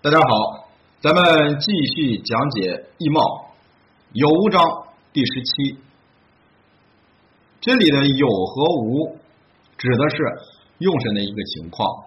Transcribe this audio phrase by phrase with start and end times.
[0.00, 0.68] 大家好，
[1.00, 3.50] 咱们继续讲解易貌
[4.12, 4.62] 有无章
[5.12, 5.76] 第十七。
[7.60, 9.18] 这里的有和无
[9.76, 10.16] 指的是
[10.78, 12.04] 用神的一个情况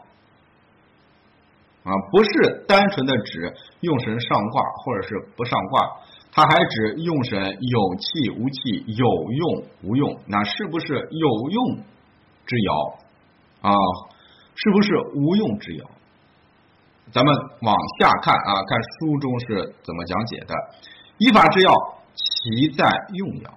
[1.84, 5.98] 啊，不是单纯的指用神上卦或者是不上卦，
[6.32, 11.84] 它还指用神有气无气、有用无用，那是不是有用
[12.46, 12.94] 之爻
[13.60, 13.74] 啊？
[14.56, 15.86] 是不是无用之爻？
[17.12, 20.56] 咱们往下看啊，看书中是怎么讲解的。
[21.18, 21.74] 依法之要，
[22.16, 23.48] 其在用爻。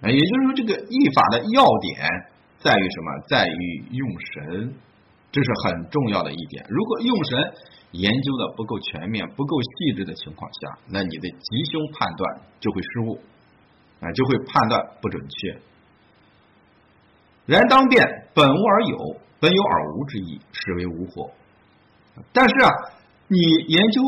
[0.00, 2.06] 啊，也就是说，这个易法的要点
[2.58, 3.18] 在于什么？
[3.28, 4.74] 在于用神，
[5.32, 6.64] 这是很重要的一点。
[6.68, 7.38] 如果用神
[7.92, 13.20] 研究的不够全面、不够细致的情况下，那你的吉凶判断就会失误，
[14.00, 15.60] 啊，就会判断不准确。
[17.46, 21.30] 然当变，本无而有，本有而无之意，是为无惑。
[22.32, 22.70] 但是啊，
[23.28, 23.38] 你
[23.68, 24.02] 研究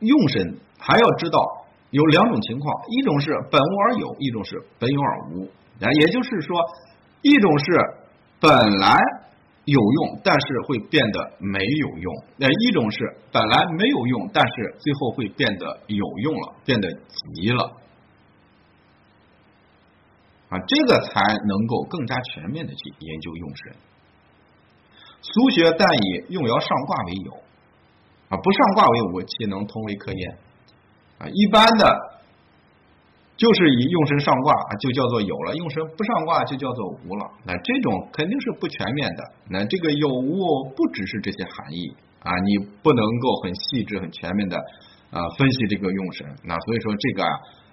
[0.00, 5.44] 用神还要知道有两种情况，一种是本无而有，一种是本有而无。
[5.80, 6.56] 啊，也就是说，
[7.22, 7.64] 一种是
[8.40, 8.96] 本来
[9.64, 16.92] 有用，但是会变得没有用；那一种是本来没有用，但是最后会变得有用了，变得
[17.34, 17.64] 急了。
[20.50, 23.76] 啊，这个才能够更加全面的去研究用神。
[25.22, 27.43] 俗学但以用爻上卦为有。
[28.28, 30.38] 啊，不上卦为无，岂能通为科焉？
[31.18, 32.20] 啊，一般的，
[33.36, 37.30] 就是以用神上卦就叫做有了，用神不上卦就叫做无了。
[37.44, 39.24] 那这种肯定是不全面的。
[39.50, 44.56] 那这个有无不只是这些含义啊，你不能够很细致、很全面的
[45.10, 46.26] 啊分析这个用神。
[46.44, 47.24] 那所以说这个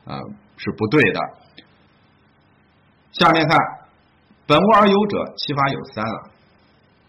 [0.05, 0.19] 啊
[0.57, 1.19] 是不对的。
[3.13, 3.57] 下面看
[4.45, 6.29] 本无而有者，其法有三了。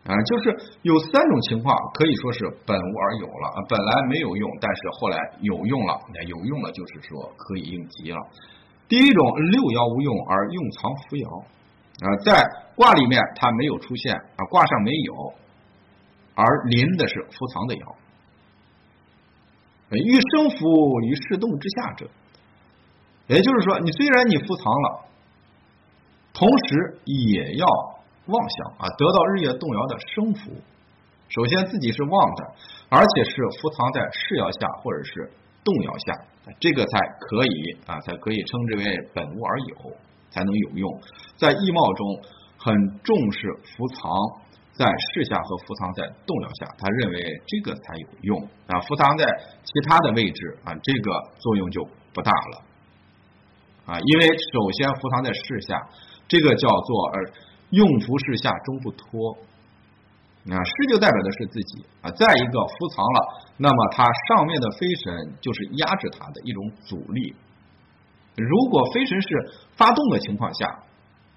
[0.04, 8.18] 啊，就是有三种情况可以说是本无而有了，本来没有用，但是后来有用了，那有用了就是说可以应急了。
[8.88, 11.42] 第一种六爻无用而用藏伏爻
[12.02, 12.42] 啊，在
[12.74, 15.32] 卦里面它没有出现啊，卦上没有，
[16.34, 17.94] 而临的是伏藏的爻，
[19.90, 22.10] 欲生伏于世动之下者，
[23.28, 25.06] 也就是说，你虽然你伏藏了，
[26.34, 27.91] 同时也要。
[28.26, 30.52] 妄想啊，得到日夜动摇的生福，
[31.28, 32.40] 首先自己是妄的，
[32.88, 35.26] 而且是伏藏在世爻下或者是
[35.64, 36.14] 动摇下，
[36.60, 39.74] 这个才可以啊，才可以称之为本无而有，
[40.30, 40.86] 才能有用。
[41.34, 42.22] 在易貌中
[42.62, 42.70] 很
[43.02, 44.06] 重视伏藏
[44.70, 47.18] 在世下和伏藏在动摇下，他认为
[47.50, 48.38] 这个才有用
[48.70, 49.26] 啊，伏藏在
[49.66, 51.10] 其他的位置啊，这个
[51.42, 51.82] 作用就
[52.14, 52.54] 不大了
[53.86, 55.74] 啊，因为首先伏藏在世下，
[56.28, 57.50] 这个叫做呃。
[57.72, 59.32] 用服侍下终不脱，
[60.44, 62.10] 啊，师就代表的是自己啊。
[62.10, 63.18] 再一个服藏了，
[63.56, 67.34] 那么它上面的飞神就是压制它的一种阻力。
[68.36, 69.28] 如果飞神是
[69.74, 70.66] 发动的情况下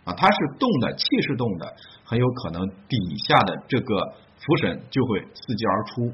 [0.03, 6.13] 啊，它是动的，气是动的，很有可能底下的这个浮神就会伺机而出。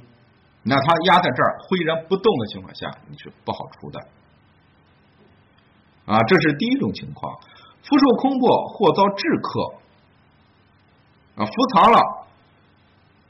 [0.62, 4.00] 那它压在这儿岿然不动的情况下，你是不好出的
[6.06, 6.22] 啊。
[6.30, 7.34] 这是第一种情况，
[7.82, 9.82] 福寿空破或遭制克。
[11.36, 12.28] 啊，伏藏了，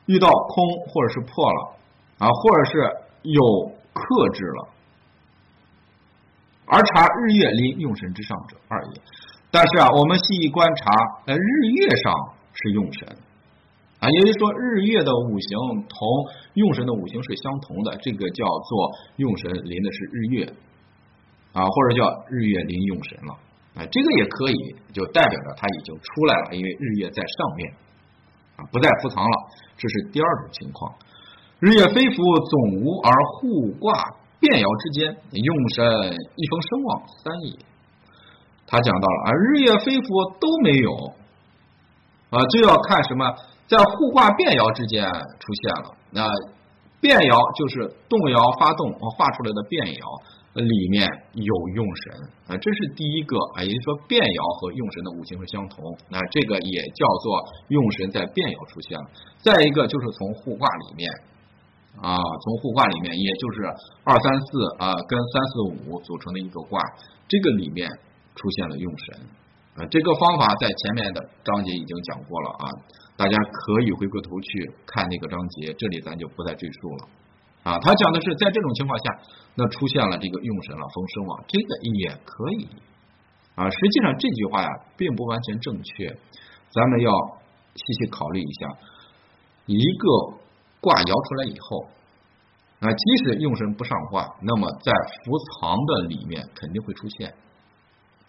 [0.08, 1.76] 遇到空或者是破了
[2.18, 2.72] 啊，或者是
[3.22, 4.70] 有克制了，
[6.66, 9.02] 而察日月临用神之上者二也。
[9.52, 10.92] 但是啊，我们细一观察，
[11.26, 12.14] 呃，日月上
[12.54, 13.08] 是用神
[14.00, 16.08] 啊，也就是说日月的五行同
[16.56, 20.46] 用神的五行是相同的，这个叫做用神临的是日月
[21.54, 23.34] 啊，或者叫日月临用神了
[23.76, 27.74] 啊，这个也可以，就代表着它已经出来了，因为日月在上面。
[28.72, 29.36] 不再复藏了，
[29.78, 30.94] 这是第二种情况。
[31.60, 33.94] 日月飞伏总无而互卦
[34.40, 37.58] 变爻之间，用神一逢生旺三也。
[38.66, 40.08] 他讲到了啊，日月飞伏
[40.40, 40.90] 都没有
[42.32, 43.26] 啊，就要看什么
[43.68, 45.04] 在互卦变爻之间
[45.40, 45.88] 出现了。
[46.10, 46.28] 那
[47.00, 50.02] 变爻就是动摇发动画出来的变爻。
[50.54, 52.04] 里面有用神
[52.48, 55.80] 啊，这是第一个啊，也就是说变爻和用神的五行是相同，
[56.12, 57.40] 那这个也叫做
[57.72, 59.08] 用神在变爻出现了。
[59.40, 61.08] 再一个就是从互卦里面
[62.04, 63.64] 啊，从互卦里面，也就是
[64.04, 65.52] 二三四啊跟三四
[65.88, 66.84] 五组成的一个卦，
[67.32, 67.88] 这个里面
[68.36, 69.24] 出现了用神
[69.80, 69.88] 啊。
[69.88, 72.66] 这个方法在前面的章节已经讲过了啊，
[73.16, 77.08] 大家可以回过头去看那个章节，这里咱就不再赘述了。
[77.64, 79.20] 啊，他讲的是在这种情况下，
[79.56, 81.68] 那出现了这个用神了，逢生旺，这个
[82.00, 82.68] 也可以
[83.56, 83.70] 啊。
[83.70, 86.08] 实际上这句话呀，并不完全正确，
[86.72, 87.12] 咱们要
[87.76, 88.68] 细细考虑一下。
[89.68, 90.08] 一个
[90.82, 91.86] 卦摇出来以后，
[92.80, 94.92] 啊，即使用神不上卦，那么在
[95.24, 97.30] 伏藏的里面肯定会出现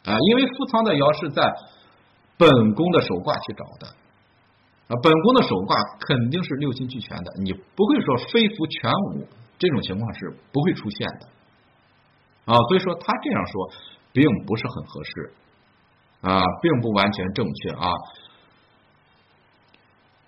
[0.05, 1.51] 啊，因为伏藏的爻是在
[2.37, 3.95] 本宫的手卦去找的
[5.03, 9.27] 本宫的手卦肯定是六亲俱全的，你不会说非福全无
[9.59, 11.29] 这种情况是不会出现的
[12.53, 13.71] 啊，所以说他这样说
[14.13, 15.33] 并不是很合适
[16.21, 17.93] 啊，并不完全正确啊，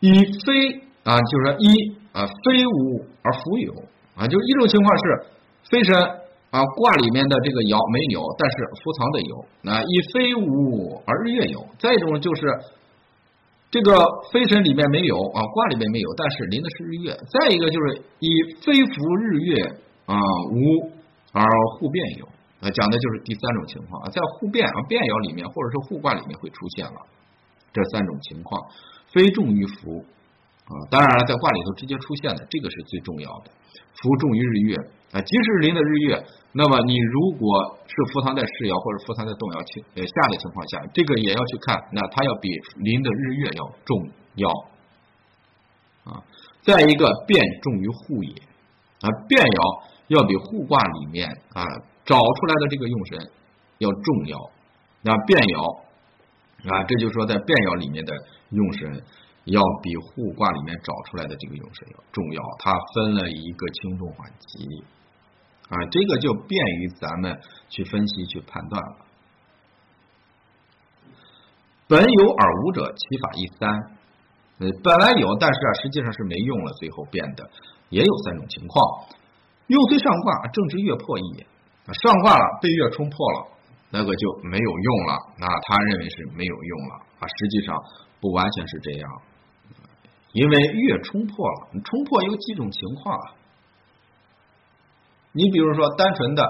[0.01, 3.75] 以非啊，就是说一啊非无而福有。
[4.17, 5.27] 啊，就一种情况是
[5.69, 5.93] 非神
[6.53, 9.35] 啊卦里面的这个爻没有，但是福藏的有。
[9.61, 11.67] 那以非无而日月有。
[11.81, 12.47] 再一种就是
[13.75, 13.91] 这个
[14.31, 17.11] 飞神里面没有啊卦里面没有，但是临的是日月。
[17.27, 18.31] 再一个就是以
[18.63, 19.67] 飞伏日月
[20.07, 20.15] 啊
[20.55, 20.95] 无
[21.33, 21.43] 而
[21.75, 22.25] 互变有。
[22.63, 26.97] 啊，讲的就是第三种情况啊，在互变啊变爻里面或者是互卦里面会出现了
[27.75, 28.63] 这三种情况，
[29.11, 30.07] 非重于伏
[30.71, 30.73] 啊。
[30.89, 33.51] 当然了，在卦里头直接出现的这个是最重要的。
[33.99, 34.77] 伏重于日月
[35.11, 36.25] 啊，即使临的日月，
[36.57, 42.49] 那么你如果是伏藏在世爻或者伏藏在动摇情呃下的情况下，这个也要去看，那它要比
[42.79, 43.91] 临的日月要重
[44.39, 44.47] 要
[46.07, 46.23] 啊。
[46.63, 48.33] 再一个变重于护也
[49.03, 49.59] 啊，变爻
[50.15, 51.67] 要比护卦里面啊
[52.07, 53.19] 找出来的这个用神
[53.79, 54.39] 要重要。
[55.03, 55.83] 那变爻
[56.71, 58.15] 啊，这就是说在变爻里面的
[58.51, 59.03] 用神。
[59.45, 64.83] 要比互卦里面找出来的这个用神要重要，它分了一个轻重缓急
[65.69, 68.97] 啊，这个就便于咱们去分析去判断了。
[71.89, 73.71] 本有而无者，其法亦三。
[74.59, 77.51] 呃，本来有，但是啊，实际上是没用了，最后变的
[77.89, 79.07] 也有三种情况。
[79.67, 81.47] 用虽上卦，正值月破矣。
[82.03, 83.47] 上卦了，被月冲破了，
[83.91, 85.19] 那个就没有用了。
[85.39, 87.77] 那他认为是没有用了啊，实际上
[88.21, 89.11] 不完全是这样。
[90.33, 93.35] 因为月冲破了，冲破有几种情况啊？
[95.35, 96.49] 你比如说，单纯的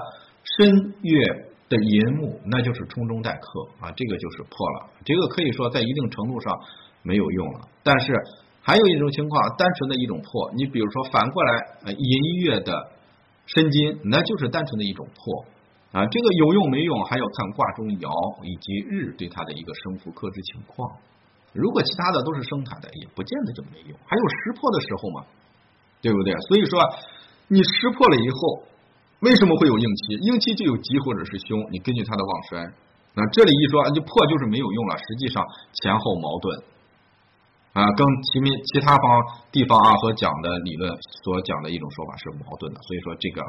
[0.57, 4.89] 申月的寅木，那就是冲中带克啊，这个就是破了。
[5.03, 6.53] 这个可以说在一定程度上
[7.01, 7.61] 没有用了。
[7.81, 8.13] 但是
[8.61, 12.91] 还有一种情况，单纯的一种破，你比如说反过来，寅月的
[13.47, 15.45] 申金，那就是单纯的一种破
[15.91, 16.05] 啊。
[16.05, 18.07] 这个有用没用，还要看卦中爻
[18.45, 20.89] 以及日对它的一个升伏克制情况。
[21.53, 23.97] 如果其他的都是生产的，也不见得就没用。
[24.05, 25.25] 还有识破的时候嘛，
[26.01, 26.35] 对不对？
[26.49, 26.77] 所以说，
[27.47, 28.63] 你识破了以后，
[29.21, 30.17] 为什么会有应期？
[30.27, 32.71] 应期就有吉或者是凶，你根据它的旺衰。
[33.13, 34.97] 那这里一说，就破就是没有用了。
[34.97, 35.45] 实际上
[35.81, 36.63] 前后矛盾
[37.73, 40.91] 啊，跟其民其他方地方啊所讲的理论
[41.23, 42.79] 所讲的一种说法是矛盾的。
[42.81, 43.41] 所以说这个。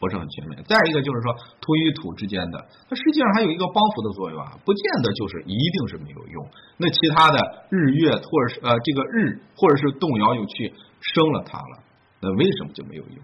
[0.00, 0.56] 不是很全面。
[0.64, 1.30] 再一个就是说
[1.60, 2.58] 土与土之间的，
[2.88, 6.48] 它实际上还有一个帮扶的作用啊，不见得就是一定是没有用。
[6.78, 10.72] 那其他的日月或者是呃这个日或者是动摇又去
[11.02, 11.82] 生了它了，
[12.18, 13.16] 那为什么就没有用？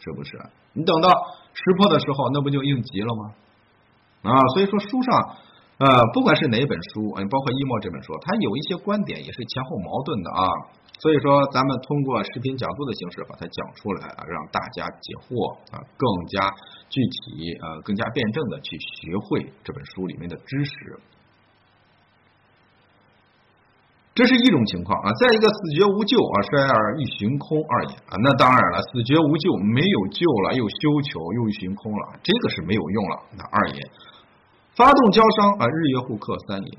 [0.00, 0.36] 是不是？
[0.74, 1.08] 你等到
[1.54, 3.32] 识破的时候，那不就应急了吗？
[4.22, 5.36] 啊，所以说书上
[5.78, 10.42] 呃不管是哪本书，包括易墨这本书，它有一些观点也是前后矛盾的啊。
[11.00, 16.48] 所以说，咱们通过视频讲座的形式把它讲出来啊，让大家解惑啊，更加
[16.88, 20.72] 具体呃，更加辩证的去学会这本书里面的知识。
[24.14, 25.12] 这是一种情况啊。
[25.20, 28.16] 再一个，死绝无救啊，衰而欲寻空二也啊。
[28.22, 33.22] 那当然了，死绝无救，没有救了，又休求又寻空了，这个是没有用了。
[33.36, 33.82] 那二也，
[34.74, 36.78] 发动交伤啊，日月互克三也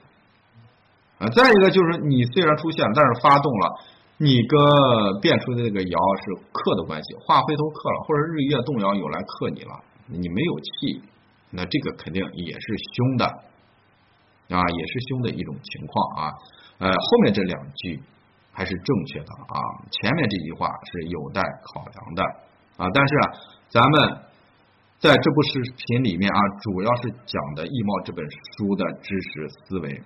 [1.19, 1.27] 啊。
[1.29, 3.69] 再一个就是你虽然出现，但是发动了。
[4.17, 4.55] 你跟
[5.19, 5.91] 变出的那个爻
[6.23, 9.75] 是克的关系，化回头克了，或者日月动摇有来克你了，
[10.07, 11.03] 你没有气，
[11.51, 12.65] 那这个肯定也是
[12.95, 13.27] 凶的
[14.55, 16.31] 啊，也是凶的一种情况啊。
[16.77, 18.01] 呃，后面这两句
[18.51, 19.57] 还是正确的啊，
[19.91, 22.23] 前面这句话是有待考量的
[22.77, 22.89] 啊。
[22.93, 23.25] 但是啊
[23.69, 24.17] 咱们
[24.99, 30.01] 在这部视频里面啊，主要是讲的易貌这本书的知识思维。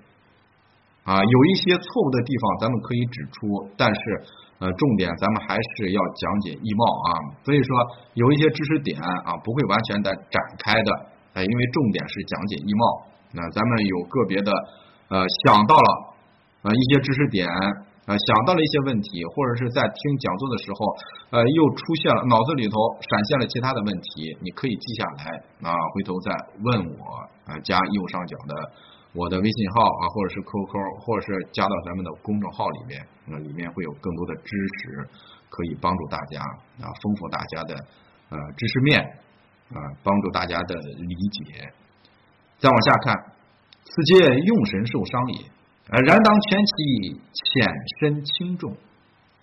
[1.05, 4.01] 啊，有一些错误的地方，咱们可以指出，但是
[4.59, 7.09] 呃，重点咱们还是要讲解易貌啊。
[7.43, 7.77] 所以说，
[8.13, 10.91] 有一些知识点啊，不会完全的展开的，
[11.33, 13.07] 哎，因为重点是讲解易貌。
[13.31, 14.51] 那咱们有个别的
[15.07, 16.08] 呃想到了
[16.61, 17.47] 啊一些知识点
[18.05, 20.79] 啊，想到了一些问题，或者是在听讲座的时候
[21.31, 25.23] 呃又出现了脑子里头闪现了其他的问题，你可以记下来
[25.69, 26.31] 啊，回头再
[26.63, 27.03] 问我
[27.45, 28.53] 啊，加右上角的。
[29.11, 35.09] 我的微信号啊，或者是 QQ，或者是加到咱们的公众号里面，那里面会有更多的知识
[35.49, 36.39] 可以帮助大家
[36.77, 37.73] 啊，丰富大家的
[38.29, 39.01] 呃知识面
[39.73, 41.73] 啊，帮助大家的理解。
[42.59, 43.15] 再往下看，
[43.83, 45.41] 此皆用神受伤也，
[45.91, 48.75] 呃，然当全其浅深轻重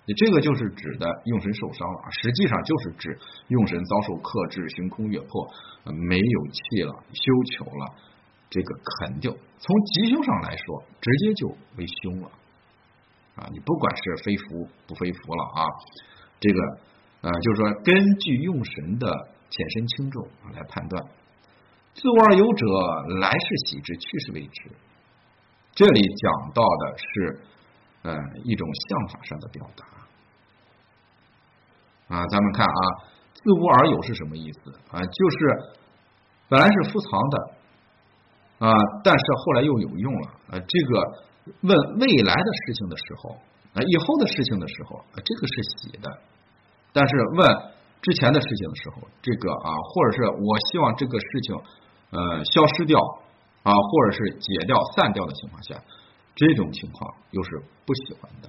[0.07, 5.50] 你这个就是指的用神受伤了，实际上就是指用神遭受克制、行空越破，
[5.85, 7.95] 没有气了，休囚了。
[8.49, 12.31] 这个肯定从吉凶上来说，直接就为凶了
[13.35, 13.49] 啊！
[13.50, 15.67] 你不管是非福不非福了啊，
[16.38, 16.61] 这个
[17.23, 19.11] 呃，就是说根据用神的
[19.50, 21.05] 浅深轻重来判断，
[21.95, 22.67] 自无而有者，
[23.19, 24.71] 来世喜之，去世为之。
[25.76, 27.40] 这里讲到的是
[28.02, 29.87] 呃一种相法上的表达
[32.16, 32.80] 啊，咱们看啊，
[33.35, 34.99] 自无而有是什么意思啊？
[35.04, 35.38] 就是
[36.49, 37.56] 本来是伏藏的。
[38.59, 38.73] 啊，
[39.04, 40.56] 但是后来又有用了啊！
[40.56, 40.90] 这个
[41.61, 43.37] 问未来的事情的时候，
[43.75, 46.09] 啊，以后的事情的时候，啊这个是喜的；
[46.90, 47.47] 但是问
[48.00, 51.54] 之前的事情的时候，这个啊，或者是我希望这个事情
[52.12, 52.99] 呃消失掉
[53.66, 55.75] 啊，或者是解掉、散掉的情况下，
[56.37, 57.50] 这种情况又是
[57.85, 58.49] 不喜欢的，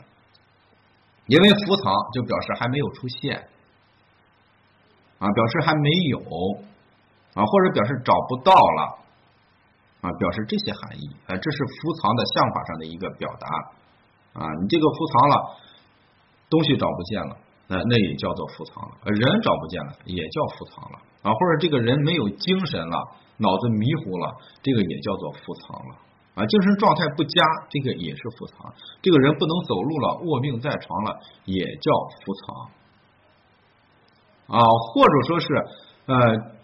[1.26, 3.50] 因为伏藏就表示还没有出现
[5.18, 6.20] 啊，表示还没有
[7.34, 9.04] 啊，或者表示找不到了。
[10.00, 13.48] 啊，表示这些含义啊，这是伏藏的相法上的一个表达
[14.40, 14.46] 啊。
[14.62, 15.58] 你这个伏藏了，
[16.52, 21.34] 东西找不见了，那那也叫做伏藏了；人找不见了，也叫伏藏了啊。
[21.34, 22.98] 或者这个人没有精神了，
[23.38, 25.96] 脑子迷糊了，这个也叫做伏藏了
[26.36, 26.46] 啊。
[26.46, 28.74] 精神状态不佳，这个也是伏藏。
[29.02, 31.92] 这个人不能走路了，卧病在床了，也叫
[32.24, 32.34] 伏
[34.48, 34.64] 藏啊。
[34.94, 35.48] 或者说是
[36.06, 36.16] 呃，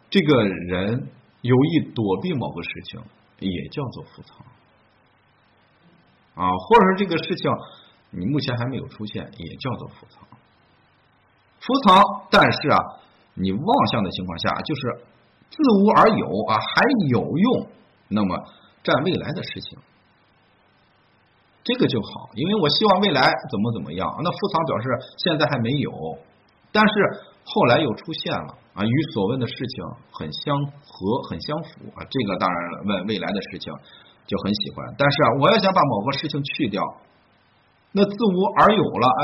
[0.09, 1.09] 这个人
[1.41, 3.01] 有意躲避某个事情。
[3.39, 4.37] 也叫做伏藏
[6.35, 7.51] 啊，或者说这个事情
[8.11, 10.23] 你目前还没有出现，也叫做伏藏。
[11.59, 12.01] 伏藏，
[12.31, 12.79] 但是啊，
[13.35, 14.81] 你妄想的情况下，就是
[15.49, 17.67] 自无而有啊，还有用，
[18.09, 18.37] 那么
[18.83, 19.77] 占未来的事情，
[21.63, 23.21] 这个就好，因为我希望未来
[23.51, 24.87] 怎么怎么样，那伏藏表示
[25.17, 25.91] 现在还没有，
[26.71, 26.93] 但是
[27.43, 28.57] 后来又出现了。
[28.73, 32.01] 啊，与所问的事情很相合，很相符啊。
[32.09, 33.71] 这个当然了，问未来的事情
[34.25, 34.95] 就很喜欢。
[34.97, 36.81] 但是啊，我要想把某个事情去掉，
[37.91, 39.21] 那自无而有了啊，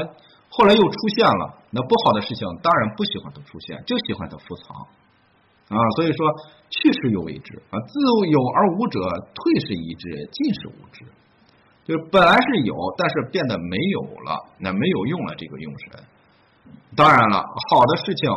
[0.59, 4.75] 后来又出现了，那不好的事情当然不喜欢它出现，就喜欢它伏藏
[5.69, 5.79] 啊。
[5.95, 6.27] 所以说，
[6.69, 11.05] 去是有为之啊，自有而无者，退是一之，进是无之。
[11.85, 16.03] 就是本来是有，但是变得没有了，那没有用了这个用神。
[16.97, 17.37] 当然了，
[17.69, 18.29] 好的事情。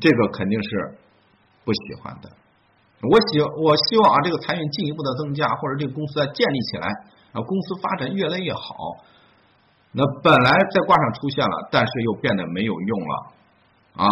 [0.00, 0.96] 这个肯定是
[1.66, 2.30] 不喜欢的。
[3.02, 6.88] 我希我希望啊，这个财运进一步的增加，或者这个公司在建立起来
[7.32, 8.96] 啊，公司发展越来越好。
[9.92, 13.14] 那本来在卦上出现了，但是又变得没有用了
[13.96, 14.08] 啊。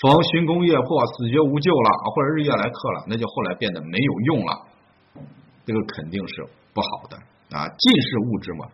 [0.00, 4.66] 逢旬宫月破，死绝无救了，或者日月来克了，那就后来变得没有用了。
[5.64, 7.16] 这个肯定是不好的
[7.56, 8.66] 啊，尽是物质嘛。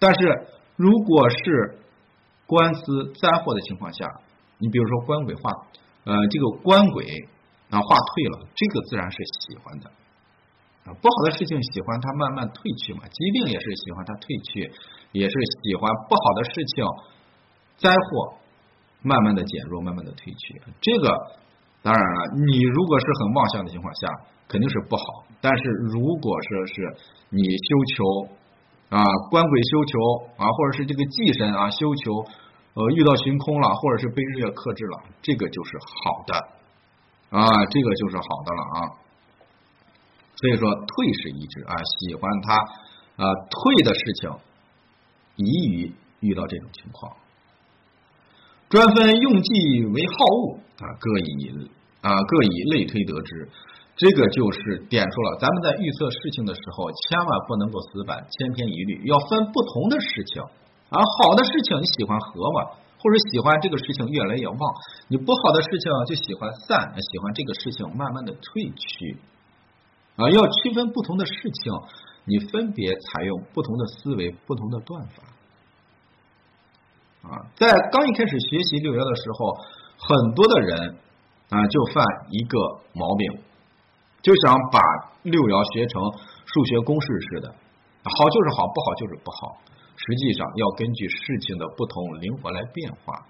[0.00, 1.78] 但是如果是
[2.46, 4.04] 官司灾祸的情况下，
[4.58, 5.52] 你比如说官鬼化，
[6.04, 7.06] 呃，这个官鬼
[7.70, 9.88] 啊化退了，这个自然是喜欢的
[10.86, 10.92] 啊。
[11.00, 14.72] 不好的事情喜欢它慢慢退去嘛，疾病也是喜欢它退去，
[15.18, 16.84] 也是喜欢不好的事情
[17.76, 18.34] 灾祸
[19.02, 20.62] 慢慢的减弱，慢慢的退去。
[20.80, 21.10] 这个
[21.82, 24.08] 当然了，你如果是很妄想的情况下，
[24.48, 25.02] 肯定是不好。
[25.40, 26.96] 但是如果说是
[27.30, 27.96] 你修求
[28.96, 29.92] 啊，官鬼修求
[30.38, 32.24] 啊，或者是这个忌神啊修求。
[32.74, 36.34] 呃，遇到行空了，或者是被日月克制了，这个就是好的
[37.36, 38.78] 啊，这个就是好的了啊。
[40.36, 42.54] 所以说，退是一致啊，喜欢他
[43.16, 44.30] 啊，退的事情，
[45.38, 47.16] 宜于遇到这种情况。
[48.68, 51.30] 专分用计为好恶啊，各以
[52.02, 53.48] 啊各以类推得知，
[53.96, 60.42] 这个就是点出了咱们在预测事情的时候，千万不能够死板千篇一律，要分不同的事情。
[60.90, 62.64] 啊，好的事情你喜欢和嘛，
[63.00, 64.58] 或者喜欢这个事情越来越旺；
[65.08, 69.16] 你不好的事情就喜欢散，喜欢这个事情慢慢的退去。
[70.16, 71.72] 啊，要区分不同的事情，
[72.28, 75.22] 你分别采用不同的思维、不同的断法。
[77.28, 79.56] 啊，在刚一开始学习六爻的时候，
[79.98, 80.96] 很多的人
[81.50, 82.56] 啊就犯一个
[82.92, 83.42] 毛病，
[84.22, 84.78] 就想把
[85.24, 85.98] 六爻学成
[86.46, 87.48] 数学公式似的，
[88.04, 89.58] 好就是好，不好就是不好。
[89.98, 93.26] 实际上要根据事情的不同灵活来变化，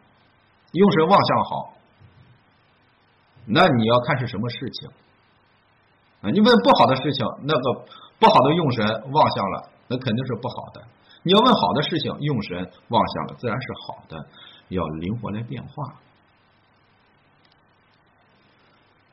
[0.72, 1.72] 用神妄想好，
[3.46, 4.90] 那你要看是什么事情
[6.20, 6.28] 啊？
[6.28, 7.64] 你问不好的事情，那个
[8.18, 10.82] 不好的用神妄想了，那肯定是不好的。
[11.22, 14.26] 你要问好的事情，用神妄想了，自然是好的。
[14.68, 15.94] 要灵活来变化，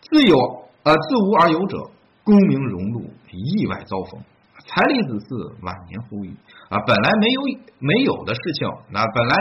[0.01, 0.37] 自有
[0.83, 1.77] 啊自无而有者，
[2.25, 4.21] 功名荣禄意外遭逢。
[4.67, 6.35] 财离子嗣，晚年呼吁
[6.69, 6.79] 啊！
[6.87, 7.41] 本来没有
[7.77, 9.35] 没有的事情，那本来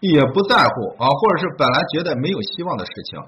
[0.00, 3.18] 也不在乎啊，或者是本来觉得没有希望的事情，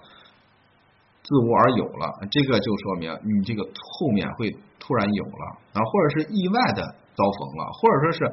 [1.24, 5.58] 自无而有了，这个就说明你这个后面会突然有了。
[5.72, 6.82] 啊，或者是意外的
[7.16, 8.24] 遭逢了，或者说是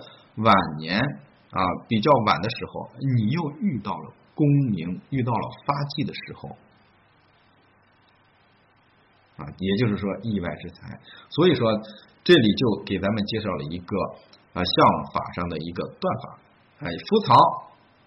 [0.44, 1.00] 晚年
[1.52, 6.50] 啊比较晚的时候，你又遇到了功名，遇到了发迹的时候。
[9.38, 11.72] 啊，也就是说意外之财，所以说
[12.24, 13.98] 这里就给咱们介绍了一个
[14.54, 16.40] 啊相法上的一个断法，
[16.82, 17.38] 哎，伏藏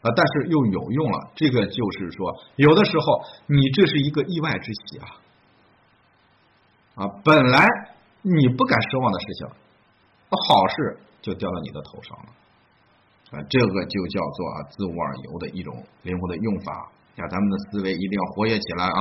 [0.04, 1.32] 啊，但是又有用了。
[1.34, 5.08] 这个就是说，有的时候你这是一个意外之喜啊，
[7.02, 7.64] 啊，本来
[8.20, 9.49] 你不敢奢望的事情，
[10.28, 12.28] 好事就掉到你的头上了，
[13.32, 16.92] 啊，这个就叫做啊自无而有的一种灵活的用法。
[17.16, 19.00] 呀，咱们的思维一定要活跃起来啊！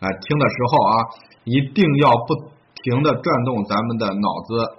[0.00, 1.26] 啊，听的时候啊。
[1.44, 2.34] 一定要不
[2.74, 4.76] 停的转动咱们的脑子，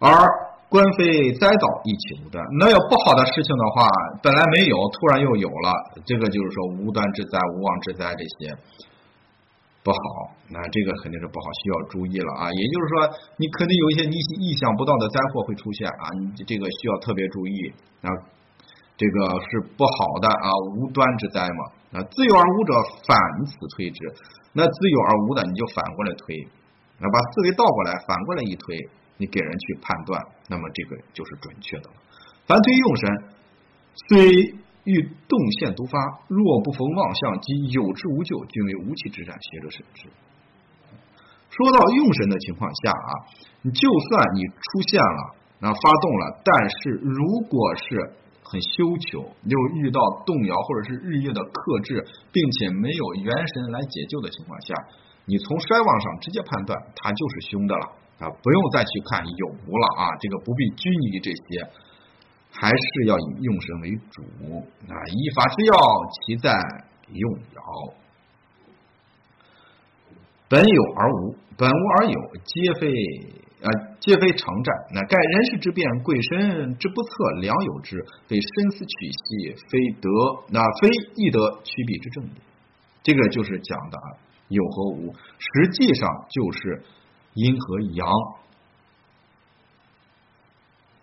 [0.00, 0.12] 而
[0.74, 2.42] 官非灾倒一起无端。
[2.58, 3.86] 那有不好的事情的话，
[4.18, 5.70] 本来没有，突然又有了，
[6.02, 8.50] 这个就是说无端之灾、无妄之灾这些
[9.86, 10.34] 不好。
[10.50, 12.50] 那这个肯定是不好，需要注意了啊。
[12.50, 13.06] 也就是说，
[13.38, 18.10] 你肯定有一些你意想不到的灾祸会出现啊，你这个需要特别注意啊。
[18.98, 21.62] 这个是不好的啊，无端之灾嘛。
[21.94, 22.74] 啊，自有而无者
[23.06, 23.14] 反
[23.46, 24.12] 此推之，
[24.52, 26.34] 那自有而无的你就反过来推，
[26.98, 28.74] 那把思维倒过来，反过来一推，
[29.16, 31.94] 你给人去判断，那么这个就是准确的了。
[32.46, 33.24] 凡推用神，
[34.08, 34.54] 虽
[34.84, 40.08] 欲动线独发，若不逢妄象及有之无救，均为无稽之战，学者审之。
[41.50, 43.10] 说到用神的情况下啊，
[43.62, 48.12] 你就算你出现了，那发动了，但是如果是。
[48.46, 54.74] 很羞求，又遇到动摇或者是日月的克制，并且没有元神来解救的情况下，
[55.24, 61.66] 你从衰亡上直接判断它就是凶的了啊，不用再去看有无了啊，这个不必拘泥于这些，
[62.50, 64.22] 还是要以用神为主
[64.88, 65.74] 啊，依法之要，
[66.12, 66.52] 其在
[67.12, 67.92] 用爻，
[70.48, 72.92] 本有而无，本无而有，皆非。
[73.64, 74.74] 啊，皆非常战。
[74.92, 80.10] 那盖人事之变，贵身之不测，良有之，非深思取细，非得
[80.50, 82.30] 那非易得趋避之正也。
[83.02, 86.84] 这个就是讲的啊有和无，实际上就是
[87.34, 88.08] 阴和阳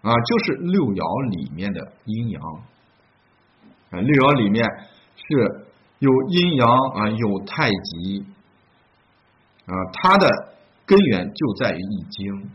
[0.02, 2.42] 啊，就是六爻里面的阴阳
[3.92, 4.00] 啊。
[4.00, 4.66] 六爻里面
[5.16, 5.68] 是
[6.00, 8.26] 有阴阳啊，有太极
[9.66, 10.52] 啊，它的。
[10.84, 12.50] 根源就在于易经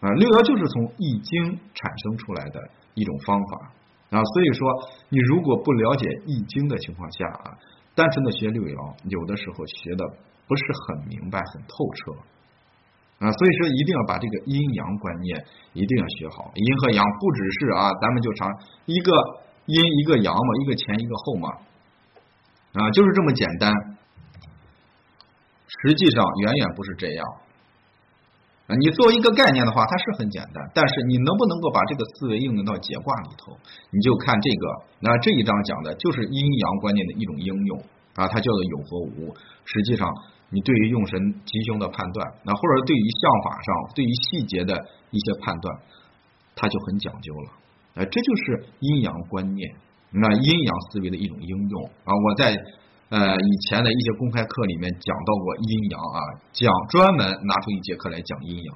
[0.00, 3.72] 啊，六爻就是从易经产生出来的一种方法
[4.10, 4.68] 啊，所以说
[5.08, 7.56] 你如果不了解易经的情况下啊，
[7.94, 10.04] 单纯的学六爻，有的时候学的
[10.46, 12.12] 不是很明白、很透彻
[13.24, 18.50] 啊，所以说一定要把这个阴阳观念一定要学好，阴和阳不只是啊，咱们就常
[18.86, 19.12] 一个
[19.66, 21.48] 阴一个阳嘛，一个前一个后嘛
[22.74, 23.72] 啊，就是这么简单。
[25.66, 27.26] 实际上远远不是这样！
[28.78, 33.58] 你作为一个概念的话，它是很简单，但是你能不能够把这个思维应用到解卦里头？
[33.90, 34.66] 你就看这个，
[35.00, 37.78] 那这一章讲的就是阴阳观念的一种应用
[38.14, 39.34] 啊，它叫做有和无。
[39.64, 40.08] 实际上，
[40.50, 44.74] 你对于用神吉凶的判断，那或者对于相法上对于细节的
[45.10, 45.76] 一些判断，
[46.54, 47.50] 它就很讲究了。
[47.94, 49.74] 哎，这就是阴阳观念，
[50.10, 52.12] 那阴阳思维的一种应用啊！
[52.24, 52.56] 我在。
[53.10, 56.18] 呃，以前的一些公开课里面讲到过阴阳啊，
[56.52, 58.74] 讲专门拿出一节课来讲阴阳。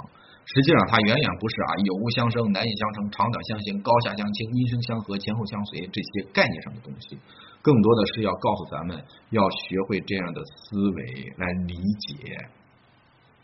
[0.49, 7.19] 实际上它远远不是啊有无相生、难易相成、长短相形、高下相倾、阴生相合、前后相随这些概念上的东西，
[7.61, 8.97] 更多的是要告诉咱们
[9.29, 12.33] 要学会这样的思维来理解。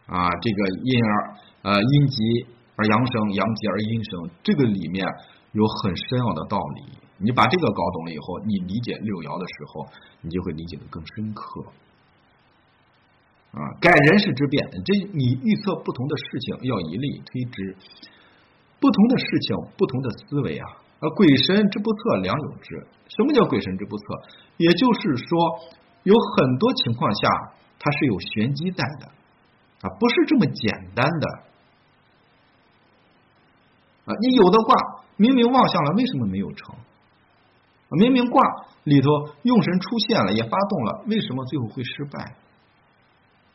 [0.06, 5.06] 啊这个阴而呃阴极而阳生，阳极而阴生，这个里面
[5.52, 6.98] 有很深奥的道理。
[7.18, 9.86] 你把这个搞懂了以后，你理解六爻的时候，
[10.20, 11.44] 你就会理解的更深刻。
[13.54, 13.72] 啊。
[13.80, 17.76] 改人事之变，这你预测不同的事情要以类推之，
[18.80, 20.66] 不同的事情，不同的思维啊。
[21.00, 22.86] 啊，鬼神之不测，良有之。
[23.08, 24.04] 什么叫鬼神之不测？
[24.56, 25.60] 也就是说，
[26.04, 27.28] 有很多情况下
[27.78, 29.06] 它是有玄机在的
[29.82, 31.28] 啊，不是这么简单的
[34.06, 34.14] 啊。
[34.22, 34.74] 你有的卦
[35.16, 36.74] 明明望向了，为什么没有成？
[37.90, 38.42] 明明卦
[38.84, 39.08] 里头
[39.42, 42.34] 用神出现了，也发动了，为什么最后会失败？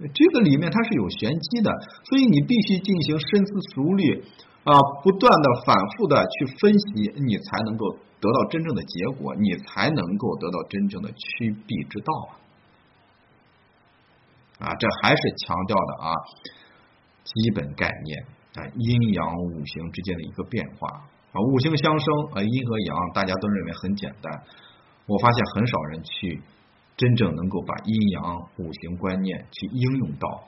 [0.07, 1.69] 这个里面它是有玄机的，
[2.05, 4.23] 所以你必须进行深思熟虑
[4.63, 12.31] 啊，不断的反复的去分析，你才能够得到真正的结果，你才能够得到真正的趋避之道啊！
[14.67, 16.13] 啊，这还是强调的啊
[17.23, 20.87] 基本概念啊阴阳五行之间的一个变化
[21.33, 24.43] 啊五行相生啊阴和阳大家都认为很简单，
[25.07, 26.41] 我发现很少人去
[26.99, 30.43] 真正能够把阴阳五行观念去应用到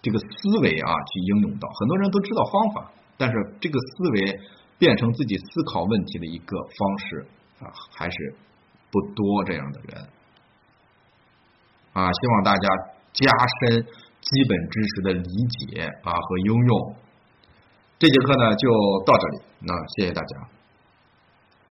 [0.00, 4.40] 这个思维啊去应用到，很多人都知道方法，但是这个思维
[4.78, 7.26] 变成自己思考问题的一个方式
[7.58, 8.34] 啊还是
[8.92, 10.08] 不多这样的人
[11.94, 12.68] 啊，希望大家。
[13.10, 13.26] 加
[13.60, 13.82] 深
[14.20, 16.94] 基本知识的理解啊和应用，
[17.98, 18.68] 这节课呢就
[19.04, 20.57] 到这里，那谢谢大家。